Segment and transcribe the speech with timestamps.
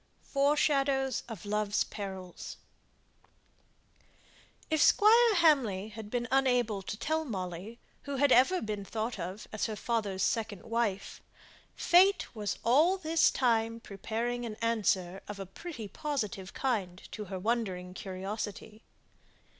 [0.23, 2.57] FORESHADOWS OF LOVE PERILS.
[4.71, 8.83] [Illustration (untitled)] If Squire Hamley had been unable to tell Molly who had ever been
[8.83, 11.21] thought of as her father's second wife,
[11.75, 17.37] fate was all this time preparing an answer of a pretty positive kind to her
[17.37, 18.81] wondering curiosity.